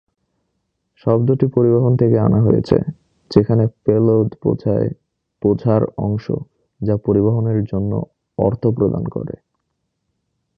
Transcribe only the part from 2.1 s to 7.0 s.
আনা হয়েছে, যেখানে পেলোড বোঝায় বোঝার অংশ যা